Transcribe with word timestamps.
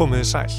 Komiði 0.00 0.24
sæl. 0.24 0.52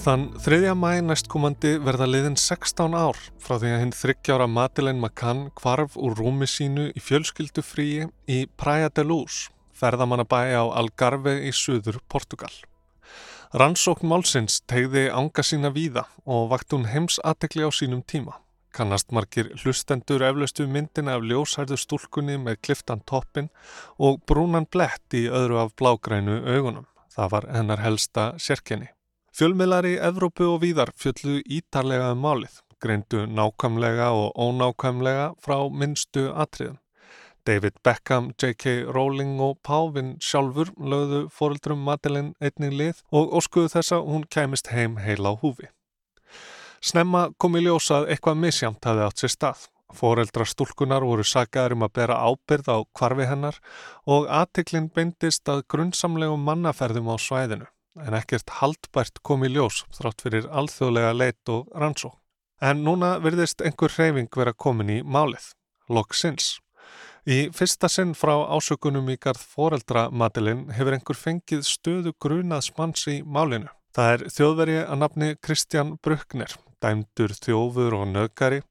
Þann 0.00 0.22
3. 0.40 0.70
mæ 0.72 1.02
næstkomandi 1.04 1.74
verða 1.84 2.06
liðin 2.08 2.38
16 2.40 2.94
ár 2.96 3.18
frá 3.36 3.58
því 3.60 3.72
að 3.74 3.80
hinn 3.82 3.90
þryggjára 3.92 4.46
Madeleine 4.48 5.02
McCann 5.02 5.42
kvarf 5.58 5.98
úr 6.00 6.14
rúmi 6.16 6.46
sínu 6.48 6.86
í 6.96 7.02
fjölskyldufríi 7.04 8.06
í 8.24 8.38
Praia 8.56 8.88
de 8.88 9.04
Luz, 9.04 9.50
ferðamannabæi 9.76 10.56
á 10.56 10.64
Algarve 10.80 11.34
í 11.44 11.52
suður 11.52 11.98
Portugal. 12.08 12.48
Rannsókn 13.52 14.08
Málsins 14.08 14.62
tegði 14.64 15.10
anga 15.12 15.44
sína 15.44 15.68
víða 15.76 16.06
og 16.24 16.48
vakt 16.54 16.72
hún 16.72 16.88
heims 16.88 17.20
aðtekli 17.20 17.68
á 17.68 17.70
sínum 17.76 18.00
tíma. 18.00 18.38
Kannast 18.72 19.12
margir 19.12 19.50
hlustendur 19.60 20.24
eflaustu 20.24 20.64
myndina 20.64 21.18
af 21.18 21.28
ljósærðu 21.28 21.76
stúlkunni 21.84 22.40
með 22.40 22.62
kliftan 22.64 23.04
toppin 23.04 23.52
og 24.00 24.22
brúnan 24.24 24.64
blett 24.64 25.20
í 25.20 25.26
öðru 25.28 25.66
af 25.66 25.76
blágrænu 25.76 26.40
augunum. 26.48 26.88
Það 27.10 27.30
var 27.34 27.46
hennar 27.50 27.82
helsta 27.82 28.26
sérkenni. 28.38 28.90
Fjölmiðlar 29.34 29.86
í 29.86 29.96
Evrópu 30.02 30.46
og 30.50 30.60
víðar 30.64 30.90
fjöllu 30.98 31.40
ítarlega 31.46 32.12
um 32.14 32.22
málið, 32.24 32.60
greindu 32.82 33.24
nákvæmlega 33.30 34.10
og 34.14 34.34
ónákvæmlega 34.38 35.32
frá 35.42 35.56
minnstu 35.70 36.28
atriðum. 36.34 36.78
David 37.46 37.78
Beckham, 37.82 38.32
J.K. 38.36 38.92
Rowling 38.94 39.40
og 39.40 39.58
Pávin 39.66 40.16
sjálfur 40.20 40.70
lögðu 40.76 41.22
fóruldrum 41.32 41.80
Madeleine 41.86 42.34
einnig 42.40 42.74
lið 42.76 43.02
og 43.16 43.32
óskuðu 43.40 43.72
þess 43.74 43.94
að 43.96 44.08
hún 44.12 44.26
kæmist 44.30 44.70
heim 44.74 44.98
heila 45.00 45.32
á 45.32 45.40
húfi. 45.40 45.70
Snemma 46.80 47.30
kom 47.38 47.56
í 47.56 47.64
ljósað 47.64 48.10
eitthvað 48.12 48.42
misjamt 48.44 48.84
hafði 48.84 49.06
átt 49.06 49.22
sér 49.22 49.32
stað. 49.34 49.64
Fóreldra 49.96 50.46
stúlkunar 50.46 51.04
voru 51.06 51.24
sagaður 51.26 51.76
um 51.76 51.84
að 51.86 51.94
bera 51.98 52.20
ábyrð 52.28 52.70
á 52.70 52.78
kvarfi 52.96 53.26
hennar 53.30 53.58
og 54.06 54.28
aðtiklinn 54.30 54.88
beindist 54.94 55.48
að 55.50 55.66
grunnsamlegum 55.72 56.42
mannaferðum 56.46 57.10
á 57.10 57.16
svæðinu 57.18 57.68
en 57.98 58.16
ekkert 58.16 58.50
haldbært 58.60 59.20
kom 59.26 59.44
í 59.44 59.50
ljós 59.50 59.82
þrátt 59.96 60.24
fyrir 60.24 60.48
alþjóðlega 60.48 61.12
leit 61.16 61.52
og 61.52 61.68
rannsó. 61.74 62.14
En 62.60 62.84
núna 62.84 63.16
virðist 63.24 63.64
einhver 63.64 63.92
hreyfing 63.96 64.30
vera 64.36 64.52
komin 64.52 64.92
í 64.92 64.98
málið, 65.02 65.52
loksins. 65.88 66.58
Í 67.28 67.50
fyrsta 67.56 67.88
sinn 67.92 68.14
frá 68.16 68.34
ásökunum 68.48 69.10
í 69.12 69.18
garð 69.20 69.42
foreldra 69.54 70.08
Madelin 70.10 70.68
hefur 70.76 70.96
einhver 70.96 71.18
fengið 71.18 71.66
stöðu 71.68 72.14
grunaðs 72.20 72.72
manns 72.78 73.06
í 73.10 73.20
málinu. 73.24 73.68
Það 73.96 74.12
er 74.14 74.26
þjóðverið 74.36 74.82
að 74.86 75.00
nafni 75.02 75.30
Kristján 75.42 75.96
Bruckner 76.04 76.54
dæmdur 76.82 77.34
þjófur 77.36 77.96
og 77.98 78.08
nöðgari, 78.14 78.62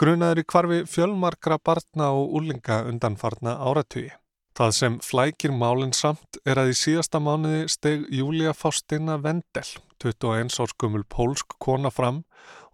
grunaður 0.00 0.42
í 0.42 0.46
kvarfi 0.48 0.80
fjölmarkra 0.88 1.60
barna 1.64 2.10
og 2.16 2.34
úlinga 2.40 2.82
undanfarna 2.90 3.58
áratugi. 3.60 4.10
Það 4.58 4.72
sem 4.74 4.94
flækir 5.06 5.52
málinn 5.54 5.94
samt 5.94 6.40
er 6.42 6.58
að 6.58 6.72
í 6.72 6.78
síðasta 6.80 7.20
mánuði 7.22 7.68
steg 7.70 8.08
Júlia 8.10 8.50
Faustina 8.58 9.14
Vendel, 9.22 9.68
21 10.02 10.56
árskumul 10.64 11.04
pólsk 11.06 11.54
kona 11.62 11.92
fram 11.94 12.24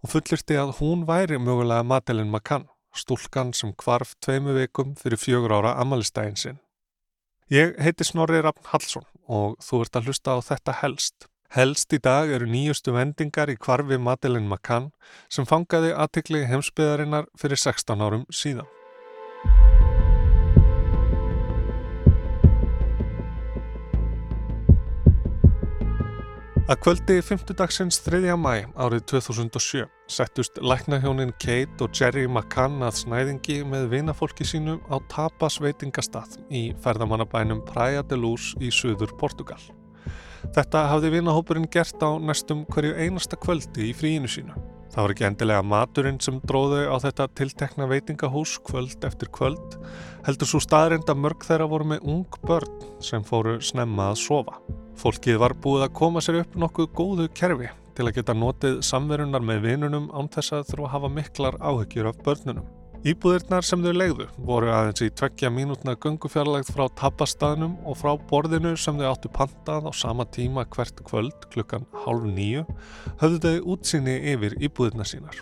og 0.01 0.09
fullirti 0.15 0.57
að 0.57 0.79
hún 0.79 1.03
væri 1.05 1.37
mögulega 1.37 1.85
Madeleine 1.85 2.31
McCann, 2.31 2.65
stúlkan 2.95 3.53
sem 3.53 3.75
kvarf 3.77 4.15
tveimu 4.25 4.55
veikum 4.57 4.95
fyrir 4.97 5.21
fjögur 5.21 5.53
ára 5.59 5.75
amalistægin 5.83 6.39
sinn. 6.41 6.59
Ég 7.53 7.75
heiti 7.77 8.07
Snorri 8.07 8.41
Raffn 8.41 8.65
Hallsson 8.71 9.05
og 9.29 9.59
þú 9.61 9.83
ert 9.85 9.99
að 9.99 10.09
hlusta 10.09 10.33
á 10.33 10.41
þetta 10.41 10.79
helst. 10.81 11.27
Helst 11.53 11.93
í 11.93 11.99
dag 12.01 12.31
eru 12.33 12.47
nýjustu 12.49 12.95
vendingar 12.95 13.51
í 13.53 13.55
kvarfi 13.55 13.99
Madeleine 14.01 14.49
McCann 14.49 14.89
sem 15.29 15.45
fangaði 15.45 15.93
aðtikli 15.93 16.45
heimsbyðarinnar 16.49 17.29
fyrir 17.37 17.61
16 17.61 18.01
árum 18.01 18.25
síðan. 18.33 18.65
Að 26.65 26.79
kvöldi 26.81 27.15
5. 27.21 27.51
dagsins 27.53 27.99
3. 28.01 28.33
mæ 28.41 28.65
árið 28.73 29.03
2007 29.11 29.83
settust 30.09 30.57
læknahjónin 30.57 31.35
Kate 31.37 31.85
og 31.85 31.93
Jerry 31.93 32.25
McCann 32.25 32.81
að 32.81 33.03
snæðingi 33.03 33.59
með 33.69 33.91
vinafólki 33.93 34.49
sínu 34.49 34.79
á 34.89 34.97
Tapas 35.13 35.61
veitingastað 35.61 36.39
í 36.49 36.71
ferðamannabænum 36.81 37.61
Praia 37.69 38.01
de 38.01 38.17
Luz 38.17 38.55
í 38.57 38.73
söður 38.73 39.13
Portugal. 39.21 39.61
Þetta 40.53 40.85
hafði 40.91 41.15
vinahópurinn 41.15 41.67
gert 41.71 42.01
á 42.05 42.13
næstum 42.21 42.65
hverju 42.69 42.93
einasta 42.99 43.39
kvöldi 43.39 43.89
í 43.89 43.93
fríinu 43.97 44.29
sínu. 44.29 44.53
Það 44.95 45.03
var 45.03 45.11
ekki 45.11 45.25
endilega 45.27 45.63
maturinn 45.67 46.19
sem 46.23 46.37
dróðu 46.47 46.85
á 46.87 46.95
þetta 47.03 47.25
tiltekna 47.35 47.87
veitingahús 47.89 48.53
kvöld 48.63 49.03
eftir 49.03 49.31
kvöld, 49.35 49.75
heldur 50.27 50.47
svo 50.47 50.61
staðrind 50.63 51.09
að 51.11 51.19
mörg 51.25 51.43
þeirra 51.43 51.67
voru 51.67 51.89
með 51.89 52.05
ung 52.13 52.37
börn 52.45 52.85
sem 53.03 53.25
fóru 53.27 53.57
snemma 53.59 54.11
að 54.13 54.21
sofa. 54.23 54.61
Fólkið 54.95 55.41
var 55.41 55.57
búið 55.59 55.89
að 55.89 55.97
koma 55.99 56.23
sér 56.23 56.39
upp 56.45 56.55
nokkuð 56.55 56.87
góðu 56.95 57.27
kerfi 57.35 57.73
til 57.95 58.07
að 58.07 58.15
geta 58.21 58.37
notið 58.37 58.79
samverunar 58.87 59.43
með 59.43 59.67
vinunum 59.67 60.07
án 60.15 60.31
þess 60.31 60.55
að 60.55 60.65
þurfa 60.71 60.87
að 60.87 60.95
hafa 60.95 61.13
miklar 61.17 61.59
áhyggjur 61.59 62.11
af 62.11 62.23
börnunum. 62.23 62.67
Íbúðirnar 63.05 63.61
sem 63.61 63.83
þau 63.85 63.91
legðu 63.93 64.25
voru 64.47 64.71
aðeins 64.73 65.03
í 65.05 65.11
tveggja 65.13 65.51
mínútna 65.53 65.93
gungufjarlægt 66.01 66.71
frá 66.73 66.87
tapastaðnum 66.97 67.75
og 67.85 67.99
frá 67.99 68.15
borðinu 68.31 68.71
sem 68.81 68.97
þau 68.97 69.11
áttu 69.11 69.29
pantað 69.29 69.85
á 69.85 69.91
sama 69.93 70.25
tíma 70.25 70.63
hvert 70.73 71.03
kvöld 71.05 71.45
klukkan 71.53 71.85
hálf 72.01 72.25
nýju 72.25 72.63
höfðu 73.21 73.41
þau 73.43 73.67
útsýni 73.75 74.15
yfir 74.31 74.55
íbúðirna 74.57 75.05
sínar. 75.05 75.37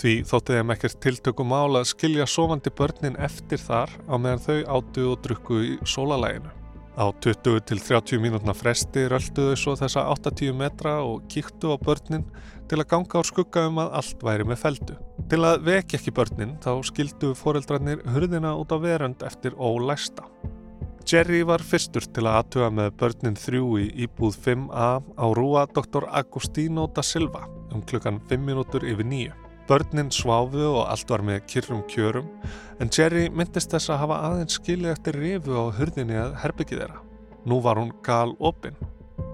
Því 0.00 0.14
þótti 0.30 0.56
þeim 0.56 0.72
ekkert 0.72 0.98
tiltökum 1.04 1.52
ála 1.52 1.82
að 1.82 1.90
skilja 1.90 2.24
sofandi 2.24 2.72
börnin 2.72 3.20
eftir 3.20 3.60
þar 3.60 3.92
á 4.08 4.16
meðan 4.16 4.44
þau 4.46 4.58
áttu 4.78 5.04
og 5.10 5.20
drukku 5.26 5.60
í 5.60 5.76
sólalæginu. 5.84 6.48
Á 6.96 7.12
20 7.12 7.60
til 7.68 7.82
30 7.84 8.24
mínútna 8.24 8.56
fresti 8.56 9.04
röldu 9.12 9.50
þau 9.50 9.60
svo 9.60 9.76
þessa 9.82 10.08
80 10.16 10.56
metra 10.56 10.96
og 11.04 11.28
kíktu 11.28 11.70
á 11.72 11.76
börnin 11.76 12.24
til 12.70 12.78
að 12.78 12.90
ganga 12.92 13.18
á 13.18 13.22
skugga 13.26 13.66
um 13.66 13.80
að 13.82 13.94
allt 13.98 14.20
væri 14.22 14.46
með 14.46 14.60
feldu. 14.62 14.96
Til 15.30 15.42
að 15.46 15.64
vekja 15.66 15.98
ekki 15.98 16.14
börnin 16.14 16.56
þá 16.62 16.70
skildu 16.86 17.32
foreldrarnir 17.38 18.04
hurðina 18.14 18.54
út 18.58 18.70
á 18.70 18.78
verönd 18.78 19.24
eftir 19.26 19.56
ólæsta. 19.58 20.28
Jerry 21.10 21.40
var 21.42 21.62
fyrstur 21.66 22.04
til 22.06 22.22
að 22.28 22.36
aðtuga 22.38 22.68
með 22.70 22.90
börnin 23.00 23.38
þrjú 23.38 23.70
í 23.82 23.86
íbúð 24.04 24.36
5A 24.44 24.90
á 25.02 25.26
rúa 25.34 25.64
Dr. 25.74 26.06
Agostino 26.06 26.86
da 26.94 27.02
Silva 27.02 27.48
um 27.74 27.82
klukkan 27.82 28.20
5 28.30 28.46
minútur 28.46 28.86
yfir 28.86 29.06
nýju. 29.06 29.34
Börnin 29.66 30.10
sváfu 30.14 30.62
og 30.66 30.86
allt 30.90 31.10
var 31.10 31.22
með 31.26 31.44
kyrrum 31.50 31.82
kjörum 31.90 32.30
en 32.82 32.90
Jerry 32.94 33.28
myndist 33.30 33.70
þess 33.74 33.90
að 33.90 34.02
hafa 34.04 34.22
aðeins 34.30 34.58
skilið 34.58 34.94
eftir 34.94 35.18
rifu 35.18 35.58
á 35.58 35.64
hurðinni 35.74 36.18
að 36.18 36.34
herbyggið 36.44 36.84
þeirra. 36.84 37.04
Nú 37.46 37.62
var 37.64 37.82
hún 37.82 37.94
gal 38.06 38.34
opinn. 38.38 38.78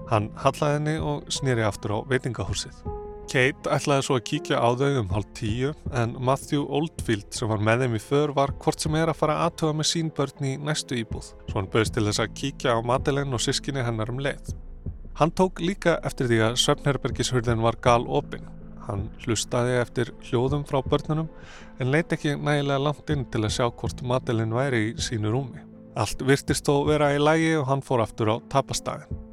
Hann 0.09 0.31
hallaði 0.39 0.79
henni 0.79 1.01
og 1.01 1.27
snýri 1.33 1.65
aftur 1.67 1.97
á 1.97 2.05
veitingahúsið. 2.09 2.96
Kate 3.27 3.71
ætlaði 3.75 4.05
svo 4.07 4.15
að 4.17 4.25
kíkja 4.29 4.59
á 4.63 4.69
þau 4.79 4.99
um 5.01 5.09
hálf 5.11 5.27
tíu 5.35 5.73
en 5.99 6.13
Matthew 6.23 6.63
Oldfield 6.63 7.27
sem 7.35 7.49
var 7.51 7.59
með 7.63 7.83
þeim 7.83 7.97
í 7.97 8.01
för 8.03 8.31
var 8.37 8.53
hvort 8.63 8.83
sem 8.83 8.95
er 8.95 9.11
að 9.11 9.19
fara 9.19 9.41
aðtöða 9.47 9.75
með 9.79 9.89
sín 9.89 10.11
börn 10.15 10.47
í 10.47 10.53
næstu 10.63 10.95
íbúð 11.01 11.33
svo 11.33 11.57
hann 11.57 11.67
bauðst 11.73 11.97
til 11.97 12.05
þess 12.07 12.23
að 12.23 12.37
kíkja 12.39 12.77
á 12.77 12.79
Madeleine 12.87 13.35
og 13.35 13.43
sískinni 13.43 13.83
hennar 13.83 14.13
um 14.13 14.21
leið. 14.23 14.53
Hann 15.19 15.33
tók 15.33 15.59
líka 15.59 15.97
eftir 16.05 16.29
því 16.29 16.39
að 16.45 16.59
Söfnherbergishurðin 16.61 17.63
var 17.65 17.79
gal 17.81 18.03
opinn. 18.05 18.45
Hann 18.85 19.07
hlustaði 19.25 19.79
eftir 19.81 20.11
hljóðum 20.29 20.63
frá 20.69 20.79
börnunum 20.85 21.27
en 21.81 21.91
leiti 21.91 22.15
ekki 22.15 22.35
nægilega 22.37 22.83
langt 22.85 23.09
inn 23.11 23.25
til 23.33 23.41
að 23.43 23.55
sjá 23.57 23.65
hvort 23.67 24.03
Madeleine 24.05 24.55
væri 24.55 24.83
í 24.91 24.95
sínu 25.01 25.33
rúmi. 25.33 25.65
Allt 25.97 26.21
virtist 26.21 26.69
þó 26.69 26.85
vera 26.87 27.09
í 27.15 27.19
lægi 27.19 27.55
og 27.57 27.67
hann 27.71 27.83
fór 27.83 28.05
aftur 28.05 28.29
á 28.31 28.35
tapastæðin. 28.53 29.23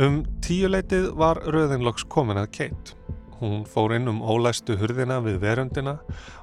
Um 0.00 0.22
tíu 0.44 0.68
leitið 0.68 1.10
var 1.18 1.40
röðinloks 1.48 2.04
komin 2.12 2.38
að 2.40 2.52
Kate. 2.60 2.99
Hún 3.40 3.62
fór 3.64 3.94
inn 3.96 4.08
um 4.10 4.18
ólæstu 4.20 4.74
hurðina 4.76 5.16
við 5.24 5.38
verundina 5.40 5.94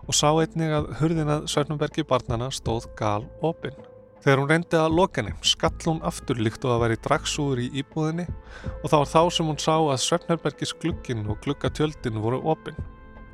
og 0.08 0.16
sá 0.18 0.32
einnig 0.32 0.72
að 0.74 0.88
hurðinað 0.98 1.44
Sörnumbergi 1.54 2.06
barnana 2.10 2.48
stóð 2.50 2.88
gal 2.98 3.28
opinn. 3.46 3.78
Þegar 4.24 4.40
hún 4.42 4.50
reyndi 4.50 4.80
að 4.82 4.96
lokenni 4.98 5.34
skall 5.46 5.78
hún 5.86 6.00
aftur 6.10 6.42
líkt 6.42 6.66
og 6.66 6.74
að 6.74 6.82
veri 6.88 6.98
dragsúður 7.06 7.62
í 7.64 7.68
íbúðinni 7.84 8.26
og 8.82 8.88
það 8.90 8.98
var 9.04 9.12
þá 9.12 9.36
sem 9.36 9.52
hún 9.52 9.60
sá 9.62 9.76
að 9.78 10.02
Sörnumbergis 10.08 10.74
glugginn 10.82 11.28
og 11.30 11.38
gluggatjöldin 11.46 12.18
voru 12.24 12.42
opinn. 12.50 12.80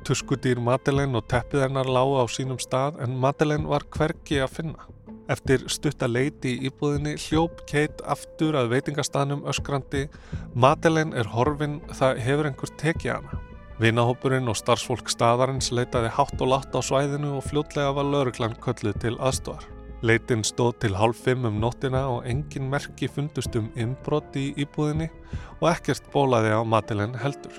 Tuskudýr 0.04 0.60
Madeleine 0.60 1.16
og 1.16 1.24
teppið 1.32 1.64
hennar 1.64 1.88
lága 1.88 2.20
á 2.20 2.26
sínum 2.28 2.60
stað 2.60 3.00
en 3.00 3.16
Madeleine 3.16 3.70
var 3.70 3.88
hvergi 3.96 4.42
að 4.44 4.58
finna. 4.58 4.90
Eftir 5.32 5.64
stutta 5.72 6.04
leiti 6.04 6.52
í 6.52 6.68
íbúðinni 6.68 7.16
hljóp 7.16 7.64
Kate 7.64 8.04
aftur 8.12 8.60
að 8.60 8.74
veitingastanum 8.74 9.46
öskrandi 9.48 10.04
Madeleine 10.52 11.16
er 11.16 11.32
horfin, 11.32 11.80
það 11.96 12.20
hefur 12.28 12.52
einhver 12.52 12.76
tekið 12.84 13.14
hana. 13.16 13.42
Vinahópurinn 13.74 14.46
og 14.46 14.54
starfsfólk 14.54 15.08
staðarins 15.10 15.72
leitaði 15.74 16.12
hátt 16.14 16.38
og 16.44 16.46
látt 16.52 16.76
á 16.78 16.78
svæðinu 16.78 17.32
og 17.40 17.42
fljótlega 17.48 17.90
var 17.96 18.06
lauruglan 18.06 18.54
kölluð 18.62 19.00
til 19.02 19.16
aðstofar. 19.18 19.66
Leitin 20.06 20.44
stóð 20.46 20.76
til 20.84 20.94
hálf 20.94 21.24
fimm 21.26 21.48
um 21.48 21.58
nóttina 21.58 22.04
og 22.06 22.22
engin 22.30 22.70
merki 22.70 23.08
fundust 23.10 23.58
um 23.58 23.72
innbrott 23.74 24.38
í 24.38 24.52
íbúðinni 24.62 25.10
og 25.58 25.66
ekkert 25.72 26.06
bólaði 26.14 26.54
á 26.54 26.62
matilenn 26.62 27.18
heldur. 27.18 27.58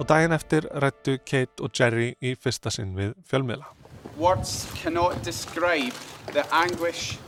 Og 0.00 0.08
daginn 0.08 0.32
eftir 0.32 0.72
rættu 0.72 1.18
Kate 1.20 1.60
og 1.60 1.76
Jerry 1.76 2.14
í 2.24 2.32
fyrsta 2.32 2.72
sinn 2.72 2.96
við 2.96 3.12
fjölmiðla. 3.28 3.74
Words 4.16 4.64
cannot 4.80 5.20
describe 5.20 5.92
the 6.32 6.46
anguish 6.54 7.18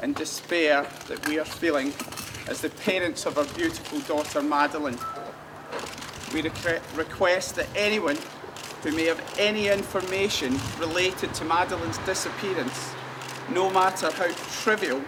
and 0.00 0.14
despair 0.14 0.86
that 1.08 1.26
we 1.28 1.38
are 1.38 1.44
feeling 1.44 1.92
as 2.48 2.60
the 2.60 2.70
parents 2.70 3.26
of 3.26 3.38
our 3.38 3.44
beautiful 3.56 4.00
daughter 4.00 4.42
Madeline. 4.42 4.98
We 6.32 6.42
request 6.42 7.56
that 7.56 7.68
anyone 7.74 8.18
who 8.82 8.92
may 8.92 9.06
have 9.06 9.22
any 9.38 9.68
information 9.68 10.58
related 10.78 11.32
to 11.34 11.44
Madeline's 11.44 11.98
disappearance, 11.98 12.92
no 13.50 13.70
matter 13.70 14.10
how 14.10 14.30
trivial, 14.62 15.02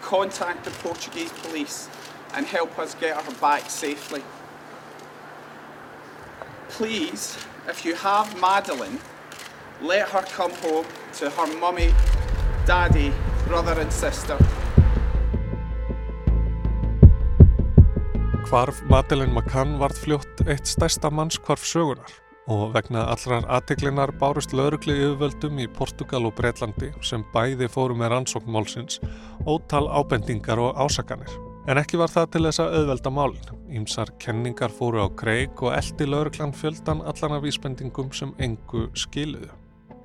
contact 0.00 0.64
the 0.64 0.70
Portuguese 0.70 1.32
police 1.32 1.88
and 2.34 2.46
help 2.46 2.78
us 2.78 2.94
get 2.94 3.20
her 3.20 3.32
back 3.40 3.68
safely. 3.68 4.22
Please, 6.68 7.36
if 7.68 7.84
you 7.84 7.94
have 7.94 8.40
Madeline, 8.40 9.00
let 9.82 10.08
her 10.10 10.22
come 10.22 10.52
home 10.52 10.86
to 11.14 11.30
her 11.30 11.58
mummy, 11.58 11.92
daddy, 12.66 13.12
brother 13.46 13.80
and 13.80 13.92
sister. 13.92 14.36
Hvarf 18.46 18.82
Madeleine 18.90 19.32
McCann 19.32 19.78
varð 19.78 19.98
fljótt 20.02 20.42
eitt 20.46 20.66
stærsta 20.66 21.10
mannskvarf 21.10 21.62
sögunar 21.66 22.12
og 22.50 22.72
vegna 22.76 23.04
allrar 23.10 23.46
aðteglinnar 23.50 24.12
bárust 24.20 24.52
laurugli 24.54 24.94
yfirvöldum 24.94 25.58
í 25.62 25.66
Portugal 25.78 26.28
og 26.28 26.36
Breitlandi 26.38 26.92
sem 27.02 27.24
bæði 27.34 27.66
fóru 27.70 27.96
með 27.98 28.12
rannsóknmálsins, 28.14 29.00
ótal 29.46 29.88
ábendingar 29.90 30.62
og 30.62 30.78
ásakanir. 30.78 31.34
En 31.66 31.82
ekki 31.82 31.98
var 31.98 32.10
það 32.10 32.30
til 32.32 32.44
þess 32.46 32.62
að 32.62 32.78
auðvelda 32.80 33.14
málin. 33.14 33.52
Ímsar 33.74 34.14
kenningar 34.22 34.70
fóru 34.70 35.02
á 35.02 35.10
kreik 35.18 35.62
og 35.66 35.74
eldi 35.74 36.06
lauruglan 36.06 36.54
fjöldan 36.54 37.02
allan 37.02 37.38
af 37.40 37.46
vísbendingum 37.46 38.14
sem 38.14 38.34
engu 38.38 38.86
skiluðu. 38.94 39.50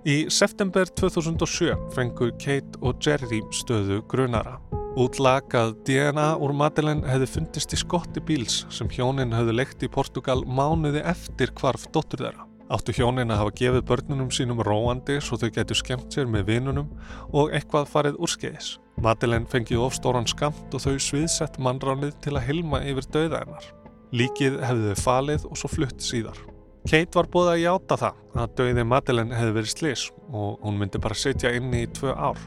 Í 0.01 0.31
september 0.33 0.89
2007 0.97 1.75
fengu 1.93 2.31
Kate 2.41 2.79
og 2.81 3.03
Jerry 3.05 3.37
stöðu 3.53 3.99
grunara. 4.09 4.55
Útlakað 4.97 5.75
DNA 5.85 6.39
úr 6.41 6.55
Madeleine 6.57 7.05
hefði 7.05 7.27
fundist 7.29 7.75
í 7.75 7.77
skotti 7.77 8.23
bíls 8.25 8.63
sem 8.73 8.89
hjónin 8.89 9.35
hefði 9.37 9.53
leikt 9.59 9.85
í 9.85 9.89
Portugal 9.93 10.41
mánuði 10.41 11.03
eftir 11.05 11.53
hvarf 11.59 11.85
dottur 11.93 12.23
þeirra. 12.25 12.47
Áttu 12.73 12.95
hjónin 12.97 13.29
að 13.29 13.43
hafa 13.43 13.53
gefið 13.59 13.85
börnunum 13.91 14.31
sínum 14.33 14.63
róandi 14.65 15.19
svo 15.21 15.37
þau 15.37 15.51
getur 15.53 15.77
skemmt 15.77 16.09
sér 16.09 16.25
með 16.25 16.47
vinunum 16.49 16.89
og 17.29 17.53
eitthvað 17.53 17.91
farið 17.93 18.17
úrskeiðis. 18.25 18.79
Madeleine 18.97 19.45
fengið 19.53 19.83
ofstóran 19.85 20.25
skamt 20.25 20.73
og 20.73 20.81
þau 20.81 20.95
sviðsett 20.97 21.61
mannránið 21.61 22.17
til 22.25 22.33
að 22.39 22.47
hilma 22.49 22.81
yfir 22.81 23.05
döða 23.13 23.43
hennar. 23.43 23.69
Líkið 24.17 24.63
hefði 24.65 24.95
þau 24.95 25.05
falið 25.05 25.45
og 25.51 25.61
svo 25.61 25.71
flutt 25.75 26.01
síðar. 26.01 26.41
Kate 26.81 27.13
var 27.13 27.27
búið 27.29 27.51
að 27.51 27.59
játa 27.61 27.97
það 28.01 28.39
að 28.41 28.55
döiði 28.57 28.83
Madeleine 28.89 29.37
hefði 29.37 29.53
verið 29.59 29.71
slis 29.75 30.07
og 30.33 30.63
hún 30.63 30.79
myndi 30.79 31.01
bara 31.01 31.17
setja 31.17 31.51
inni 31.53 31.83
í 31.85 31.91
tvö 31.93 32.15
ár. 32.17 32.41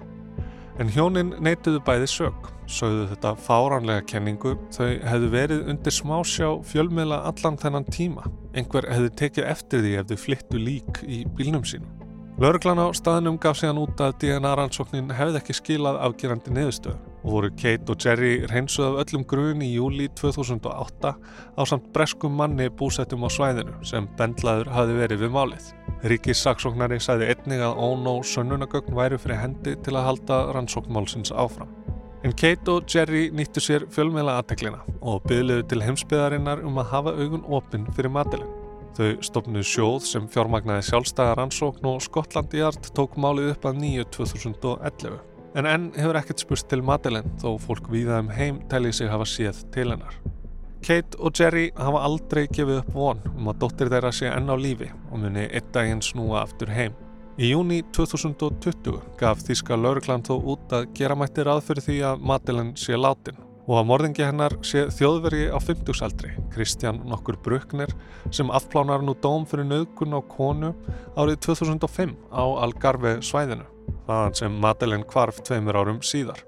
En 0.82 0.90
hjónin 0.90 1.30
neituðu 1.38 1.78
bæði 1.86 2.08
sög, 2.10 2.48
sögðu 2.66 3.04
þetta 3.12 3.34
fáranlega 3.44 4.02
kenningu, 4.10 4.56
þau 4.74 4.88
hefðu 5.06 5.28
verið 5.36 5.70
undir 5.70 5.94
smásjá 5.94 6.48
fjölmiðla 6.66 7.20
allan 7.30 7.60
þennan 7.62 7.86
tíma. 7.94 8.26
Einhver 8.58 8.90
hefði 8.90 9.14
tekið 9.22 9.50
eftir 9.52 9.84
því 9.86 9.96
ef 10.00 10.10
þau 10.10 10.22
flyttu 10.24 10.62
lík 10.64 11.02
í 11.06 11.22
bílnum 11.38 11.62
sínum. 11.62 11.94
Lörglan 12.42 12.82
á 12.82 12.90
staðnum 12.90 13.38
gaf 13.38 13.60
síðan 13.60 13.84
út 13.84 14.02
að 14.02 14.16
DNA-rannsóknin 14.24 15.14
hefði 15.14 15.44
ekki 15.44 15.60
skilað 15.60 16.00
afgerandi 16.08 16.56
niðurstöð 16.56 16.98
og 17.24 17.30
voru 17.32 17.50
Kate 17.56 17.90
og 17.90 18.04
Jerry 18.04 18.34
reynsuð 18.50 18.86
af 18.90 19.04
öllum 19.04 19.24
grun 19.28 19.62
í 19.64 19.70
júli 19.74 20.10
2008 20.20 21.12
á 21.56 21.62
samt 21.66 21.88
breskum 21.96 22.36
manni 22.36 22.68
búsettum 22.68 23.24
á 23.24 23.28
svæðinu 23.32 23.78
sem 23.86 24.08
bendlaður 24.18 24.70
hafi 24.74 24.98
verið 24.98 25.24
við 25.24 25.34
málið. 25.34 25.70
Ríkis 26.04 26.42
saksóknari 26.44 27.00
sæði 27.00 27.30
einnig 27.32 27.64
að 27.64 27.80
ónó 27.80 28.18
sönnunagögn 28.28 28.96
væri 28.96 29.18
fyrir 29.18 29.40
hendi 29.40 29.76
til 29.80 29.96
að 29.96 30.10
halda 30.10 30.40
rannsóknmálsins 30.52 31.32
áfram. 31.32 31.72
En 32.24 32.32
Kate 32.32 32.72
og 32.72 32.86
Jerry 32.88 33.30
nýttu 33.32 33.60
sér 33.60 33.88
fjölmiðla 33.92 34.38
aðteklina 34.40 34.84
og 35.00 35.24
byggluðu 35.28 35.66
til 35.68 35.82
heimsbyðarinnar 35.84 36.62
um 36.64 36.80
að 36.80 36.92
hafa 36.92 37.16
augun 37.18 37.44
opinn 37.48 37.88
fyrir 37.96 38.12
matilinn. 38.12 38.52
Þau 38.94 39.10
stopnuð 39.26 39.66
sjóð 39.66 40.04
sem 40.06 40.26
fjármagnaði 40.30 40.86
sjálfstæðar 40.86 41.42
ansókn 41.48 41.88
og 41.90 42.02
Skotlandi 42.04 42.62
Jart 42.62 42.92
tók 42.94 43.16
málið 43.20 43.56
upp 43.56 43.68
að 43.68 43.80
nýju 43.82 44.10
2011. 44.14 45.33
En 45.54 45.68
enn 45.70 45.90
hefur 45.94 46.16
ekkert 46.18 46.42
spurst 46.42 46.66
til 46.66 46.82
Madeleine 46.82 47.30
þó 47.38 47.52
fólk 47.62 47.86
víðaðum 47.92 48.32
heim 48.34 48.56
tellið 48.70 48.96
sig 48.98 49.10
hafa 49.12 49.26
séð 49.28 49.60
til 49.74 49.86
hennar. 49.92 50.16
Kate 50.84 51.16
og 51.22 51.38
Jerry 51.38 51.68
hafa 51.78 52.00
aldrei 52.08 52.42
gefið 52.50 52.80
upp 52.80 52.90
von 52.92 53.22
um 53.30 53.46
að 53.52 53.60
dóttir 53.62 53.92
þeirra 53.92 54.10
sé 54.12 54.26
enn 54.32 54.50
á 54.50 54.56
lífi 54.58 54.90
og 55.12 55.22
muni 55.22 55.46
einn 55.46 55.70
daginn 55.72 56.02
snúa 56.02 56.42
aftur 56.42 56.74
heim. 56.74 56.96
Í 57.38 57.52
júni 57.52 57.80
2020 57.94 58.98
gaf 59.18 59.46
Þíska 59.46 59.78
lauruglan 59.78 60.26
þó 60.26 60.34
út 60.42 60.74
að 60.74 60.90
gera 60.98 61.16
mætti 61.18 61.46
ráð 61.46 61.62
fyrir 61.68 61.86
því 61.86 61.98
að 62.10 62.26
Madeleine 62.30 62.74
sé 62.78 62.98
látin 62.98 63.38
og 63.64 63.78
að 63.78 63.86
morðingi 63.88 64.26
hennar 64.26 64.56
sé 64.66 64.84
þjóðveri 64.92 65.46
á 65.48 65.58
50-saldri, 65.62 66.34
Kristján 66.52 66.98
nokkur 67.08 67.38
Bruckner, 67.40 67.88
sem 68.28 68.50
afplánar 68.52 69.00
nú 69.06 69.14
dóm 69.22 69.46
fyrir 69.48 69.64
nöðgun 69.70 70.18
á 70.18 70.20
konu 70.20 70.74
árið 71.16 71.40
2005 71.46 72.12
á 72.28 72.44
Algarve 72.44 73.16
svæðinu, 73.24 73.64
þaðan 74.06 74.38
sem 74.38 74.60
Madeleine 74.62 75.08
kvarf 75.08 75.40
tveimur 75.46 75.78
árum 75.80 76.00
síðar. 76.04 76.40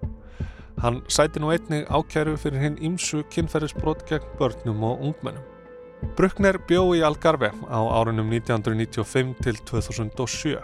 Hann 0.82 1.00
sæti 1.08 1.40
nú 1.40 1.50
einnig 1.54 1.88
ákjæru 1.88 2.36
fyrir 2.36 2.60
hinn 2.60 2.80
ímsu 2.84 3.22
kynferðisbrot 3.32 4.04
gegn 4.08 4.26
börnum 4.40 4.84
og 4.84 5.04
ungmennum. 5.08 5.44
Bruckner 6.16 6.58
bjó 6.68 6.90
í 6.92 7.02
Algarve 7.04 7.48
á 7.72 7.80
árunum 7.80 8.28
1995 8.28 9.34
til 9.40 9.60
2007. 9.64 10.60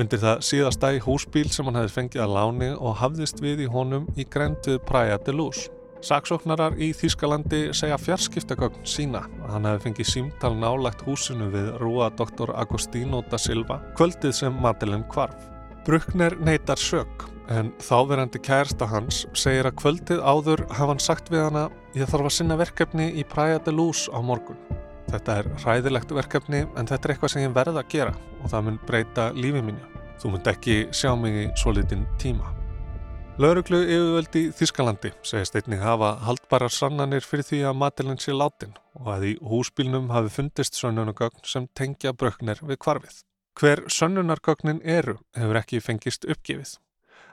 Undir 0.00 0.18
það 0.18 0.40
síðasta 0.48 0.90
í 0.96 1.02
húsbíl 1.04 1.46
sem 1.52 1.68
hann 1.68 1.78
hefði 1.78 1.94
fengið 1.98 2.24
að 2.24 2.34
láni 2.34 2.70
og 2.74 2.96
hafðist 2.98 3.44
við 3.44 3.66
í 3.66 3.70
honum 3.70 4.08
í 4.16 4.24
grend 4.24 4.64
við 4.66 4.80
Praia 4.88 5.20
de 5.22 5.36
Luz. 5.36 5.68
Saksóknarar 6.04 6.74
í 6.80 6.90
Þýskalandi 6.96 7.68
segja 7.76 7.96
fjarskiptagögn 8.00 8.82
sína 8.88 9.22
að 9.44 9.54
hann 9.54 9.68
hefði 9.68 9.84
fengið 9.86 10.10
símtal 10.10 10.52
nálagt 10.58 11.04
húsinu 11.06 11.48
við 11.52 11.70
Rúa 11.80 12.10
Dr. 12.16 12.52
Agostino 12.56 13.22
da 13.30 13.40
Silva 13.40 13.78
kvöldið 13.96 14.34
sem 14.40 14.60
Madeleine 14.60 15.06
kvarf. 15.12 15.53
Bruckner 15.84 16.32
neytar 16.40 16.80
sög 16.80 17.26
en 17.52 17.66
þáverandi 17.84 18.40
kærsta 18.40 18.86
hans 18.88 19.26
segir 19.36 19.66
að 19.68 19.74
kvöldið 19.82 20.22
áður 20.24 20.62
hafa 20.70 20.86
hann 20.94 21.02
sagt 21.02 21.26
við 21.28 21.42
hana 21.44 21.64
ég 21.92 22.08
þarf 22.08 22.30
að 22.30 22.32
sinna 22.38 22.56
verkefni 22.56 23.10
í 23.20 23.24
Praia 23.28 23.58
de 23.60 23.74
Luz 23.74 24.06
á 24.08 24.16
morgun. 24.24 24.56
Þetta 25.12 25.36
er 25.42 25.50
ræðilegt 25.60 26.14
verkefni 26.16 26.62
en 26.64 26.88
þetta 26.88 27.10
er 27.10 27.12
eitthvað 27.12 27.32
sem 27.34 27.44
ég 27.44 27.52
verða 27.58 27.82
að 27.82 27.90
gera 27.92 28.14
og 28.40 28.48
það 28.54 28.64
mun 28.70 28.78
breyta 28.88 29.26
lífið 29.36 29.66
mínu. 29.66 29.90
Þú 30.22 30.32
munt 30.32 30.48
ekki 30.54 30.78
sjá 30.96 31.10
mig 31.20 31.36
í 31.42 31.44
svo 31.60 31.74
litin 31.76 32.08
tíma. 32.22 32.48
Lauruglu 33.36 33.82
yfirvöldi 33.84 34.46
Þískalandi 34.56 35.12
segist 35.26 35.60
einnig 35.60 35.84
hafa 35.84 36.14
haldbara 36.24 36.72
sannanir 36.72 37.28
fyrir 37.28 37.44
því 37.50 37.60
að 37.68 37.78
matilinn 37.82 38.24
sé 38.24 38.32
látin 38.32 38.72
og 38.96 39.12
að 39.18 39.28
í 39.34 39.36
húsbílnum 39.52 40.08
hafi 40.16 40.32
fundist 40.32 40.80
sönnunargögn 40.80 41.44
sem 41.44 41.68
tengja 41.76 42.16
bröknir 42.16 42.64
við 42.64 42.80
kvarfið. 42.80 43.20
Hver 43.54 43.84
sönnunargögnin 43.86 44.80
eru 44.82 45.18
hefur 45.36 45.60
ekki 45.60 45.78
fengist 45.80 46.24
uppgifið 46.26 46.78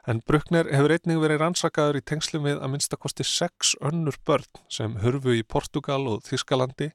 en 0.10 0.22
Bruckner 0.25 0.70
hefur 0.74 0.94
einnig 0.96 1.20
verið 1.22 1.42
rannsakaður 1.44 2.00
í 2.00 2.04
tengslum 2.12 2.48
við 2.48 2.58
að 2.62 2.74
minnstakosti 2.74 3.25
sex 3.28 3.75
önnur 3.90 4.18
börn 4.25 4.48
sem 4.70 4.98
hurfu 5.04 5.36
í 5.38 5.46
Portugal 5.56 6.01
og 6.10 6.25
Þískalandi 6.25 6.90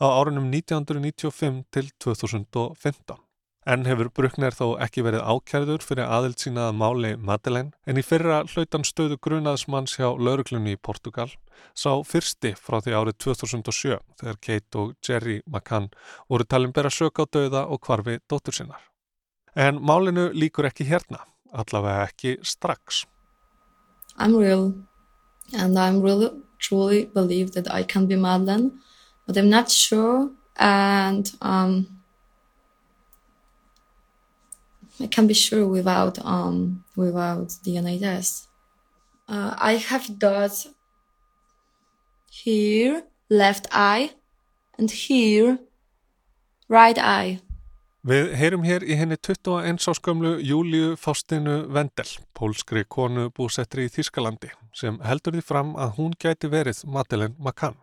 á 0.00 0.06
árunum 0.08 0.50
1995 0.52 1.64
til 1.72 1.90
2015. 2.04 3.16
En 3.70 3.84
hefur 3.86 4.08
Bruckner 4.10 4.50
þó 4.50 4.72
ekki 4.82 5.04
verið 5.06 5.20
ákjærður 5.22 5.84
fyrir 5.86 6.08
aðild 6.10 6.40
sínaða 6.42 6.72
máli 6.74 7.10
Madeleine 7.14 7.70
en 7.86 8.00
í 8.00 8.02
fyrra 8.02 8.40
hlautan 8.50 8.82
stöðu 8.88 9.18
grunaðsmanns 9.22 9.92
hjá 9.94 10.08
lauruglunni 10.10 10.72
í 10.74 10.78
Portugal 10.88 11.28
sá 11.78 11.92
fyrsti 12.02 12.50
frá 12.58 12.80
því 12.82 12.96
árið 12.98 13.18
2007 13.26 14.00
þegar 14.22 14.40
Kate 14.46 14.80
og 14.80 14.96
Jerry 15.06 15.36
McCann 15.44 15.86
voru 16.26 16.48
talin 16.50 16.74
bera 16.74 16.90
sök 16.90 17.22
á 17.22 17.24
döða 17.30 17.62
og 17.70 17.78
kvarfi 17.86 18.16
dóttur 18.26 18.58
sinnar. 18.58 18.82
En 19.54 19.78
málinu 19.78 20.32
líkur 20.34 20.66
ekki 20.66 20.88
hérna 20.90 21.22
allavega 21.54 22.08
ekki 22.08 22.34
strax. 22.42 23.04
I'm 24.18 24.34
real 24.34 24.74
and 25.54 25.78
I'm 25.78 26.02
really 26.02 26.32
truly 26.58 27.06
believe 27.14 27.52
that 27.52 27.70
I 27.70 27.84
can 27.84 28.08
be 28.08 28.16
Madeleine 28.16 28.72
but 29.28 29.36
I'm 29.36 29.48
not 29.48 29.70
sure 29.70 30.30
and 30.58 31.30
um, 31.40 31.99
I 35.00 35.06
can 35.06 35.26
be 35.26 35.34
sure 35.34 35.66
without 35.66 36.18
um, 36.24 36.84
without 36.96 37.48
DNA 37.64 37.98
test. 38.00 38.48
Uh, 39.28 39.54
I 39.56 39.76
have 39.76 40.18
dots 40.18 40.68
here, 42.30 43.02
left 43.30 43.66
eye, 43.72 44.10
and 44.78 44.90
here, 44.90 45.58
right 46.68 46.98
eye. 46.98 47.40
Við 48.00 48.30
heyrum 48.32 48.62
hér 48.64 48.84
í 48.88 48.96
henni 48.96 49.18
21 49.20 49.84
áskömmlu 49.92 50.38
Júliu 50.40 50.94
Faustinu 50.96 51.66
Vendel, 51.68 52.08
pólskri 52.32 52.86
konu 52.88 53.28
búsettri 53.36 53.84
í 53.84 53.92
Þískalandi, 53.92 54.48
sem 54.72 54.96
heldur 55.04 55.36
því 55.36 55.44
fram 55.44 55.74
að 55.76 55.94
hún 55.98 56.16
gæti 56.16 56.48
verið 56.48 56.80
Madeleine 56.88 57.36
McCann. 57.36 57.76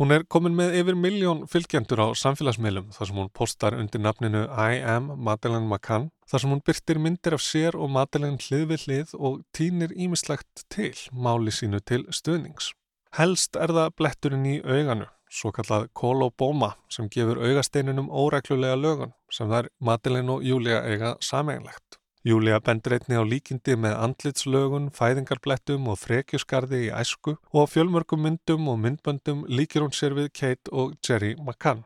Hún 0.00 0.08
er 0.14 0.22
komin 0.24 0.54
með 0.56 0.78
yfir 0.80 0.96
miljón 0.96 1.42
fylgjendur 1.52 2.00
á 2.00 2.06
samfélagsmiðlum 2.16 2.94
þar 2.94 3.08
sem 3.08 3.18
hún 3.20 3.28
postar 3.36 3.74
undir 3.76 4.00
nafninu 4.00 4.46
I 4.48 4.78
am 4.88 5.10
Madeleine 5.20 5.68
McCann 5.68 6.06
þar 6.32 6.40
sem 6.40 6.54
hún 6.54 6.62
byrtir 6.64 7.00
myndir 7.04 7.36
af 7.36 7.44
sér 7.44 7.76
og 7.76 7.92
Madeleine 7.92 8.40
hlið 8.40 8.64
við 8.70 8.86
hlið 8.86 9.14
og 9.18 9.42
týnir 9.52 9.92
ímislegt 9.92 10.64
til 10.72 10.94
máli 11.12 11.52
sínu 11.52 11.82
til 11.84 12.06
stuðnings. 12.08 12.72
Helst 13.18 13.60
er 13.60 13.76
það 13.76 13.92
bletturinn 14.00 14.48
í 14.48 14.58
auganu, 14.64 15.10
svo 15.28 15.52
kallað 15.52 15.90
kolobóma 15.92 16.72
sem 16.88 17.12
gefur 17.12 17.44
augasteininum 17.44 18.08
óreglulega 18.08 18.80
lögun 18.80 19.12
sem 19.28 19.52
þær 19.52 19.68
Madeleine 19.76 20.38
og 20.38 20.48
Júlia 20.48 20.80
eiga 20.88 21.18
sameinlegt. 21.20 22.00
Júlia 22.22 22.60
bendur 22.62 22.94
einni 22.94 23.16
á 23.18 23.26
líkindi 23.26 23.74
með 23.74 23.96
andlitslögun, 23.98 24.92
fæðingarblettum 24.94 25.88
og 25.90 25.96
frekjusgarði 25.98 26.84
í 26.84 26.90
æsku 26.94 27.32
og 27.50 27.70
fjölmörgum 27.72 28.22
myndum 28.22 28.68
og 28.70 28.76
myndböndum 28.78 29.40
líkir 29.50 29.82
hún 29.82 29.90
sér 29.90 30.14
við 30.14 30.28
Kate 30.30 30.70
og 30.70 30.92
Jerry 31.02 31.32
McCann. 31.34 31.82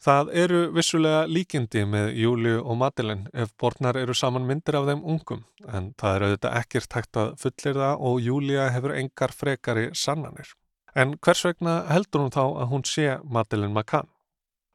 Það 0.00 0.30
eru 0.42 0.60
vissulega 0.72 1.26
líkindi 1.28 1.82
með 1.84 2.14
Júliu 2.16 2.62
og 2.62 2.78
Madeleine 2.80 3.28
ef 3.36 3.50
borðnar 3.60 3.98
eru 4.00 4.14
saman 4.16 4.46
myndir 4.48 4.78
af 4.78 4.86
þeim 4.88 5.02
ungum 5.04 5.42
en 5.68 5.90
það 6.00 6.16
er 6.16 6.24
auðvitað 6.24 6.56
ekkert 6.62 6.96
hægt 6.96 7.20
að 7.20 7.34
fullir 7.42 7.80
það 7.82 8.06
og 8.08 8.22
Júlia 8.24 8.70
hefur 8.72 8.94
engar 8.96 9.36
frekari 9.36 9.90
sannanir. 9.92 10.54
En 10.96 11.18
hvers 11.20 11.44
vegna 11.44 11.82
heldur 11.92 12.24
hún 12.24 12.32
þá 12.32 12.44
að 12.46 12.72
hún 12.72 12.86
sé 12.88 13.18
Madeleine 13.28 13.76
McCann? 13.76 14.08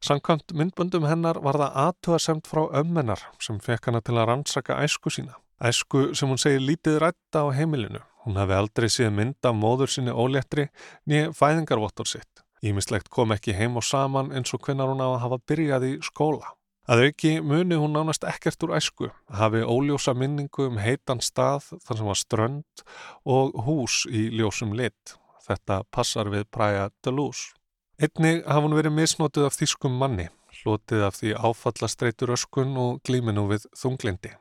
Sankant 0.05 0.51
myndböndum 0.53 1.07
hennar 1.09 1.39
var 1.41 1.57
það 1.57 1.77
aðtugasemt 1.81 2.45
frá 2.45 2.67
ömmennar 2.77 3.23
sem 3.41 3.57
fekk 3.57 3.87
hana 3.89 4.03
til 4.05 4.13
að 4.19 4.27
rannsaka 4.29 4.75
æsku 4.83 5.09
sína. 5.09 5.33
Æsku 5.57 6.11
sem 6.13 6.29
hún 6.29 6.37
segir 6.37 6.61
lítið 6.61 6.99
rætta 7.01 7.41
á 7.41 7.49
heimilinu. 7.57 8.03
Hún 8.21 8.37
hafi 8.37 8.53
aldrei 8.53 8.85
síð 8.93 9.09
mynd 9.17 9.49
af 9.49 9.57
móður 9.57 9.89
sinni 9.89 10.13
óléttri 10.13 10.67
nýja 11.09 11.31
fæðingarvottor 11.33 12.11
sitt. 12.11 12.43
Ímislegt 12.61 13.09
kom 13.09 13.33
ekki 13.33 13.57
heim 13.57 13.81
og 13.81 13.87
saman 13.87 14.29
eins 14.29 14.53
og 14.53 14.61
hvenar 14.67 14.93
hún 14.93 15.01
á 15.01 15.09
að 15.09 15.19
hafa 15.25 15.41
byrjað 15.49 15.89
í 15.89 15.91
skóla. 16.05 16.53
Að 16.85 17.07
auki 17.07 17.33
muni 17.41 17.81
hún 17.81 17.97
nánast 17.97 18.29
ekkert 18.29 18.61
úr 18.61 18.77
æsku, 18.77 19.09
hafi 19.33 19.65
óljósa 19.65 20.13
minningu 20.13 20.69
um 20.69 20.77
heitan 20.85 21.17
stað 21.17 21.71
þar 21.81 21.97
sem 21.97 22.13
var 22.13 22.21
strönd 22.21 22.87
og 23.25 23.57
hús 23.65 24.03
í 24.05 24.27
ljósum 24.37 24.77
lit. 24.77 25.17
Þetta 25.49 25.81
passar 25.89 26.29
við 26.29 26.45
Praia 26.53 26.91
de 27.01 27.09
Luz. 27.09 27.55
Einnig 27.95 28.41
hafa 28.43 28.59
hún 28.65 28.73
verið 28.75 28.91
misnótið 28.91 29.45
af 29.47 29.53
þýskum 29.55 29.93
manni, 29.95 30.25
hlotið 30.59 31.03
af 31.07 31.15
því 31.15 31.29
áfallastreitur 31.47 32.33
öskun 32.35 32.73
og 32.75 32.97
glíminu 33.07 33.45
við 33.47 33.69
þunglindi. 33.79 34.33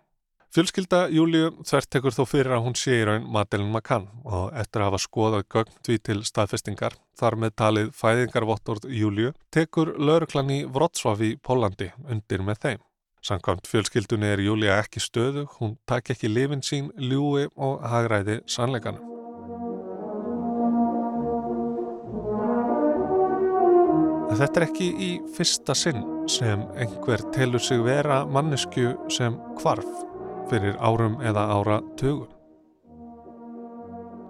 Fjölskylda 0.55 1.05
Júliu 1.11 1.53
þvert 1.67 1.91
tekur 1.91 2.15
þó 2.15 2.25
fyrir 2.31 2.57
að 2.57 2.65
hún 2.67 2.75
sé 2.79 2.99
í 2.99 3.07
raun 3.07 3.29
Madeleine 3.31 3.71
McCann 3.71 4.09
og 4.27 4.51
eftir 4.59 4.83
að 4.83 4.91
hafa 4.91 5.01
skoðað 5.05 5.47
gögn 5.55 5.79
því 5.87 6.01
til 6.09 6.19
staðfestingar, 6.27 6.99
þar 7.19 7.39
með 7.45 7.57
talið 7.63 7.95
fæðingarvottord 7.95 8.91
Júliu, 8.91 9.33
tekur 9.55 9.95
lauruklan 10.03 10.51
í 10.51 10.61
Wrocław 10.67 11.23
í 11.23 11.33
Pólandi 11.39 11.93
undir 12.11 12.43
með 12.43 12.63
þeim. 12.67 12.85
Sankvæmt 13.25 13.71
fjölskyldunni 13.71 14.35
er 14.35 14.43
Júlia 14.43 14.81
ekki 14.83 15.03
stöðu, 15.03 15.47
hún 15.61 15.79
tak 15.87 16.11
ekki 16.11 16.31
lifin 16.31 16.63
sín, 16.63 16.91
ljúi 16.99 17.47
og 17.55 17.87
hagræði 17.87 18.43
sannleikanum. 24.35 24.41
Þetta 24.41 24.61
er 24.61 24.67
ekki 24.69 24.89
í 24.99 25.21
fyrsta 25.35 25.75
sinn 25.75 26.29
sem 26.29 26.65
einhver 26.77 27.23
telur 27.33 27.61
sig 27.61 27.83
vera 27.83 28.25
mannesku 28.27 28.95
sem 29.09 29.37
kvarf 29.59 29.87
fyrir 30.51 30.77
árum 30.81 31.21
eða 31.23 31.47
ára 31.51 31.81
tögum. 31.97 32.29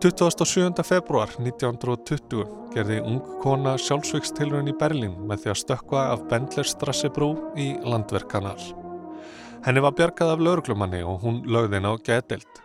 27. 0.04 0.82
februar 0.84 1.30
1920 1.40 2.44
gerði 2.74 3.00
ung 3.00 3.22
kona 3.40 3.76
sjálfsvíkstilrun 3.78 4.68
í 4.68 4.74
Berlín 4.76 5.14
með 5.26 5.44
því 5.44 5.50
að 5.50 5.60
stökka 5.62 6.02
af 6.12 6.26
Bendlerstrassebrú 6.28 7.30
í 7.56 7.74
landverkanal. 7.84 8.58
Henni 9.64 9.80
var 9.80 9.94
bjargað 9.96 10.34
af 10.34 10.44
lauruglumanni 10.44 11.00
og 11.02 11.22
hún 11.24 11.40
lögði 11.48 11.78
henn 11.78 11.88
á 11.88 11.94
getild. 12.04 12.60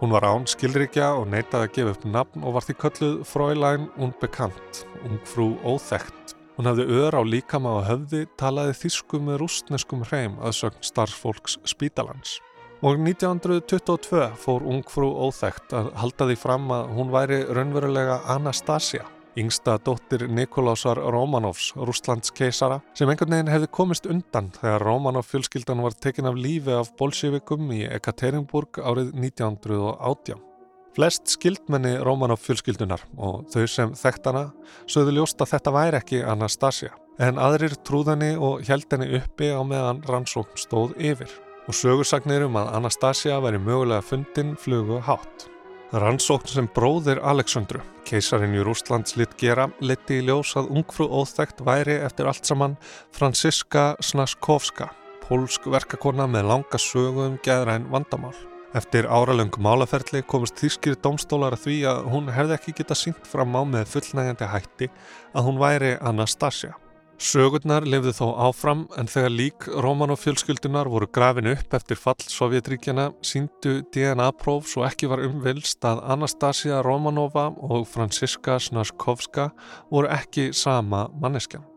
Hún 0.00 0.14
var 0.14 0.24
án 0.24 0.48
skilrikja 0.48 1.12
og 1.18 1.28
neitaði 1.28 1.68
að 1.68 1.74
gefa 1.76 1.92
upp 1.92 2.08
nafn 2.08 2.48
og 2.48 2.56
var 2.56 2.64
því 2.64 2.78
kölluð 2.80 3.22
Fräulein 3.28 3.90
unbekant, 4.00 4.86
ungfrú 5.04 5.58
óþekkt 5.60 6.39
Hún 6.58 6.68
hafði 6.68 6.86
ör 7.00 7.16
á 7.16 7.22
líkama 7.24 7.76
og 7.78 7.86
höfði 7.88 8.26
talaði 8.40 8.74
þýsku 8.82 9.20
með 9.24 9.40
rústneskum 9.44 10.02
hreim 10.08 10.38
að 10.42 10.56
sögn 10.58 10.82
starfsfólks 10.84 11.58
spítalans. 11.68 12.38
Og 12.80 12.96
1922 12.96 14.26
fór 14.40 14.64
ungfrú 14.64 15.10
óþægt 15.26 15.74
að 15.76 15.90
halda 16.00 16.28
því 16.30 16.36
fram 16.40 16.70
að 16.72 16.92
hún 16.96 17.10
væri 17.12 17.40
raunverulega 17.52 18.22
Anastasia, 18.32 19.04
yngsta 19.36 19.76
dóttir 19.84 20.24
Nikolásar 20.32 20.96
Romanovs, 21.12 21.74
Rústlands 21.76 22.32
keisara, 22.32 22.80
sem 22.96 23.08
einhvern 23.12 23.36
veginn 23.36 23.52
hefði 23.52 23.70
komist 23.76 24.08
undan 24.08 24.48
þegar 24.56 24.86
Romanov 24.88 25.28
fjölskyldan 25.28 25.84
var 25.84 25.96
tekin 25.96 26.32
af 26.32 26.40
lífi 26.40 26.72
af 26.76 26.94
bolsjevikum 26.96 27.68
í 27.76 27.84
Ekaterinburg 27.88 28.80
árið 28.80 29.12
1918. 29.12 30.49
Flest 30.96 31.30
skildmenni 31.30 31.92
Rómanov 32.02 32.40
fjölskyldunar 32.42 33.04
og 33.16 33.44
þau 33.52 33.66
sem 33.70 33.92
þekkt 33.94 34.26
hana 34.26 34.48
sögðu 34.90 35.20
ljóst 35.20 35.42
að 35.42 35.52
þetta 35.52 35.74
væri 35.76 36.00
ekki 36.00 36.24
Anastasia 36.26 36.96
en 37.20 37.38
aðrir 37.38 37.76
trúðani 37.86 38.32
og 38.40 38.64
held 38.66 38.88
henni 38.90 39.12
uppi 39.20 39.52
á 39.52 39.60
meðan 39.62 40.02
rannsókn 40.08 40.58
stóð 40.58 40.96
yfir 40.98 41.30
og 41.68 41.76
sögursagnir 41.76 42.48
um 42.48 42.58
að 42.58 42.72
Anastasia 42.80 43.38
væri 43.44 43.60
mögulega 43.62 44.02
fundin 44.02 44.56
flugu 44.58 44.98
hátt. 45.06 45.46
Rannsókn 45.90 46.50
sem 46.50 46.68
bróðir 46.74 47.20
Aleksandru, 47.26 47.80
keisarinn 48.06 48.54
í 48.54 48.62
Rústlands 48.66 49.16
lit 49.18 49.36
gera, 49.38 49.68
leti 49.82 50.20
í 50.20 50.26
ljós 50.26 50.54
að 50.58 50.70
ungfrú 50.74 51.08
óþægt 51.10 51.62
væri 51.66 51.98
eftir 52.02 52.30
allt 52.30 52.46
saman 52.46 52.78
Franziska 53.14 53.92
Snaskovska, 54.02 54.90
pólsk 55.26 55.66
verkakona 55.70 56.30
með 56.30 56.48
langa 56.54 56.82
sögu 56.82 57.26
um 57.26 57.42
geðræn 57.42 57.90
vandamál. 57.90 58.34
Eftir 58.70 59.08
áralöng 59.10 59.50
málaferli 59.58 60.20
komist 60.30 60.60
þýskir 60.62 60.94
domstólar 61.02 61.56
að 61.56 61.64
því 61.64 61.78
að 61.90 62.04
hún 62.12 62.28
hefði 62.30 62.54
ekki 62.54 62.74
geta 62.78 62.94
syngt 62.94 63.26
fram 63.26 63.56
á 63.58 63.66
með 63.66 63.88
fullnægjandi 63.90 64.46
hætti 64.46 64.88
að 65.34 65.48
hún 65.48 65.58
væri 65.58 65.96
Anastasia. 65.98 66.76
Sögurnar 67.20 67.84
lifði 67.84 68.14
þó 68.16 68.28
áfram 68.46 68.84
en 68.96 69.10
þegar 69.10 69.34
lík 69.34 69.66
Rómanov 69.84 70.22
fjölskyldunar 70.22 70.88
voru 70.88 71.10
grafin 71.10 71.50
upp 71.50 71.74
eftir 71.76 71.98
fall 71.98 72.22
Sovjetríkjana 72.22 73.10
síndu 73.26 73.80
DNA-próf 73.92 74.70
svo 74.70 74.86
ekki 74.86 75.10
var 75.10 75.26
umvilst 75.26 75.84
að 75.84 76.04
Anastasia 76.14 76.78
Romanova 76.86 77.50
og 77.50 77.84
Franziska 77.90 78.60
Snaskovska 78.62 79.50
voru 79.90 80.14
ekki 80.14 80.52
sama 80.54 81.08
manneskjan. 81.18 81.69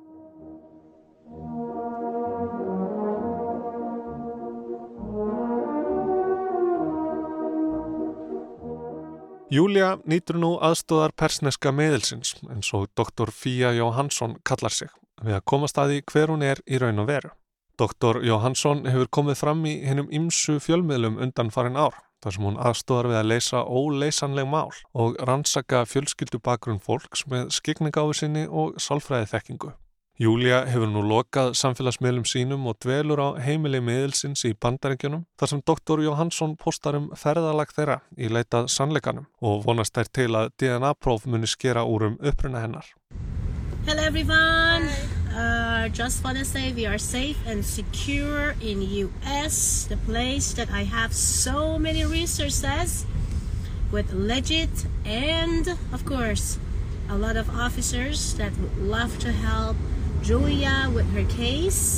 Júlia 9.52 9.98
nýtur 10.08 10.38
nú 10.40 10.54
aðstóðar 10.64 11.12
persneska 11.20 11.74
meðilsins 11.76 12.38
eins 12.48 12.70
og 12.74 12.88
doktor 12.96 13.32
Fía 13.32 13.74
Jóhansson 13.76 14.38
kallar 14.48 14.72
sig 14.72 14.90
við 15.24 15.36
að 15.38 15.46
komast 15.52 15.78
að 15.78 15.92
því 15.92 16.00
hver 16.12 16.32
hún 16.32 16.46
er 16.48 16.62
í 16.64 16.80
raun 16.80 17.04
og 17.04 17.10
veru. 17.10 17.34
Doktor 17.80 18.22
Jóhansson 18.24 18.86
hefur 18.88 19.12
komið 19.12 19.40
fram 19.42 19.66
í 19.68 19.76
hennum 19.84 20.10
ymsu 20.14 20.60
fjölmiðlum 20.64 21.20
undan 21.26 21.52
farin 21.52 21.76
ár 21.76 22.00
þar 22.24 22.38
sem 22.38 22.48
hún 22.48 22.60
aðstóðar 22.62 23.12
við 23.12 23.20
að 23.20 23.30
leysa 23.34 23.64
óleysanleg 23.68 24.48
mál 24.48 24.72
og 24.96 25.18
rannsaka 25.28 25.84
fjölskyldu 25.92 26.40
bakgrunn 26.40 26.80
fólks 26.80 27.26
með 27.28 27.52
skikningáfi 27.58 28.22
sinni 28.24 28.46
og 28.48 28.80
sálfræði 28.80 29.32
þekkingu. 29.34 29.74
Júlia 30.22 30.60
hefur 30.70 30.92
nú 30.94 31.02
lokað 31.10 31.56
samfélagsmiðlum 31.58 32.26
sínum 32.30 32.68
og 32.70 32.76
dvelur 32.86 33.18
á 33.18 33.30
heimili 33.42 33.80
miðilsins 33.82 34.44
í 34.46 34.52
bandarengjunum 34.54 35.24
þar 35.42 35.50
sem 35.50 35.62
doktor 35.66 36.04
Jóhansson 36.06 36.52
postar 36.54 37.00
um 37.00 37.08
ferðalag 37.18 37.72
þeirra 37.74 37.96
í 38.14 38.30
leitað 38.30 38.68
sannleikanum 38.70 39.26
og 39.42 39.64
vonast 39.66 39.98
þær 39.98 40.12
til 40.14 40.28
að 40.38 40.52
DNA-próf 40.62 41.26
muni 41.26 41.50
skera 41.50 41.82
úr 41.90 42.06
um 42.12 42.20
uppruna 42.22 42.62
hennar. 42.62 42.86
Hello 43.88 44.06
everyone! 44.06 44.86
Uh, 45.34 45.90
just 45.90 46.24
want 46.24 46.38
to 46.38 46.46
say 46.46 46.72
we 46.78 46.86
are 46.86 47.00
safe 47.00 47.42
and 47.48 47.66
secure 47.66 48.54
in 48.62 48.86
US, 49.10 49.88
the 49.90 49.98
place 50.06 50.54
that 50.54 50.70
I 50.70 50.84
have 50.84 51.12
so 51.12 51.80
many 51.80 52.06
resources 52.06 53.08
with 53.92 54.14
legit 54.14 54.86
and 55.08 55.74
of 55.92 56.06
course 56.06 56.60
a 57.10 57.18
lot 57.18 57.36
of 57.36 57.50
officers 57.50 58.36
that 58.36 58.54
would 58.62 58.78
love 58.78 59.18
to 59.18 59.32
help 59.32 59.76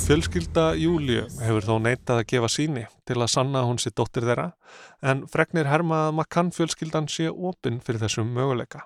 Fjölskylda 0.06 0.64
Júliu 0.74 1.28
hefur 1.38 1.62
þó 1.62 1.76
neitað 1.78 2.18
að 2.18 2.24
gefa 2.32 2.48
síni 2.50 2.82
til 3.06 3.20
að 3.20 3.28
sanna 3.30 3.60
hún 3.62 3.78
sér 3.78 3.92
dóttir 3.94 4.24
þeirra 4.26 4.48
en 5.06 5.20
fregnir 5.30 5.68
herma 5.70 6.08
að 6.08 6.16
makkann 6.18 6.50
fjölskyldan 6.56 7.06
sé 7.06 7.28
opinn 7.30 7.78
fyrir 7.86 8.02
þessum 8.02 8.32
möguleika. 8.34 8.82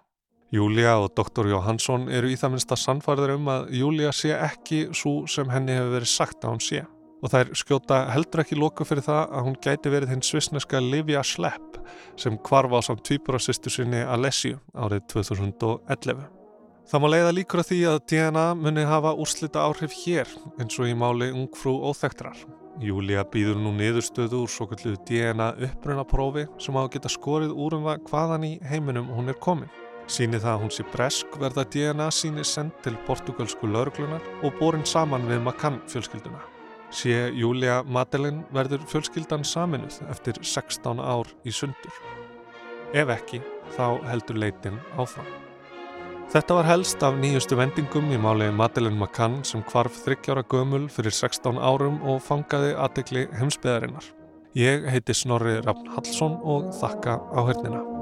Júlia 0.53 0.99
og 1.01 1.15
doktor 1.17 1.49
Jóhansson 1.49 2.11
eru 2.13 2.29
í 2.29 2.37
það 2.37 2.53
minnst 2.53 2.75
að 2.75 2.83
sannfarður 2.83 3.33
um 3.39 3.49
að 3.55 3.71
Júlia 3.79 4.13
sé 4.13 4.35
ekki 4.37 4.81
svo 4.93 5.23
sem 5.25 5.49
henni 5.49 5.79
hefur 5.79 5.95
verið 5.95 6.11
sagt 6.13 6.45
að 6.45 6.53
hún 6.53 6.61
sé 6.67 6.83
og 7.21 7.33
þær 7.33 7.55
skjóta 7.63 8.03
heldur 8.13 8.43
ekki 8.45 8.59
loku 8.61 8.85
fyrir 8.89 9.07
það 9.07 9.23
að 9.25 9.47
hún 9.47 9.57
gæti 9.65 9.95
verið 9.95 10.13
hinn 10.13 10.27
svisneska 10.27 10.83
Livia 10.85 11.25
Slepp 11.25 11.81
sem 12.21 12.37
kvarfa 12.45 12.85
á 12.85 12.89
samt 12.91 13.07
tvíbúrasistu 13.09 13.73
sinni 13.73 14.05
Alessio 14.05 14.61
árið 14.77 15.09
2011. 15.15 16.40
Það 16.91 17.03
má 17.05 17.07
leiða 17.07 17.35
líkur 17.37 17.61
að 17.63 17.69
því 17.69 17.77
að 17.87 17.97
DNA 18.11 18.45
muni 18.59 18.83
hafa 18.83 19.11
úrslita 19.23 19.63
áhrif 19.63 19.93
hér 19.95 20.31
eins 20.59 20.75
og 20.75 20.89
í 20.91 20.95
máli 20.99 21.29
ungfrú 21.31 21.77
óþektrar. 21.87 22.39
Júlia 22.83 23.23
býður 23.31 23.61
nú 23.63 23.71
niðurstöðu 23.77 24.41
úr 24.43 24.51
svo 24.51 24.65
kallu 24.67 24.97
DNA 25.07 25.53
upprunaprófi 25.69 26.49
sem 26.59 26.75
á 26.75 26.83
að 26.83 26.89
geta 26.97 27.13
skorið 27.15 27.53
úr 27.55 27.77
um 27.77 27.87
það 27.87 28.01
hvaðan 28.09 28.47
í 28.49 28.51
heiminum 28.67 29.13
hún 29.15 29.31
er 29.31 29.39
komin. 29.39 29.71
Sýni 30.11 30.41
það 30.43 30.57
að 30.57 30.65
hún 30.65 30.73
sé 30.75 30.87
bresk 30.91 31.37
verða 31.39 31.65
DNA 31.71 32.09
síni 32.11 32.43
sendt 32.43 32.81
til 32.83 32.97
portugalsku 33.07 33.71
lauruglunar 33.71 34.27
og 34.43 34.59
borin 34.59 34.83
saman 34.83 35.29
við 35.31 35.45
Macan 35.47 35.79
fjölskylduna. 35.93 36.41
Sé 36.91 37.29
Júlia 37.39 37.85
Madelin 37.87 38.41
verður 38.51 38.83
fjölskyldan 38.91 39.47
saminuð 39.47 40.01
eftir 40.11 40.43
16 40.43 40.99
ár 40.99 41.31
í 41.47 41.55
sundur. 41.55 42.03
Ef 42.91 43.15
ekki, 43.15 43.39
þá 43.79 44.03
heldur 44.11 44.43
leitin 44.43 44.83
áfram. 44.99 45.50
Þetta 46.31 46.55
var 46.55 46.67
helst 46.69 47.01
af 47.03 47.17
nýjustu 47.19 47.57
vendingum 47.59 48.13
í 48.15 48.19
máli 48.23 48.47
Madeleine 48.55 48.95
McCann 48.95 49.41
sem 49.43 49.65
kvarf 49.67 49.97
þryggjára 50.05 50.45
gömul 50.53 50.85
fyrir 50.95 51.11
16 51.11 51.59
árum 51.59 51.99
og 52.07 52.23
fangaði 52.23 52.71
aðdegli 52.79 53.27
heimsbyðarinnar. 53.41 54.07
Ég 54.55 54.87
heiti 54.95 55.17
Snorri 55.25 55.59
Rafn 55.65 55.91
Hallsson 55.91 56.39
og 56.39 56.71
þakka 56.79 57.19
á 57.35 57.41
hörnina. 57.51 58.00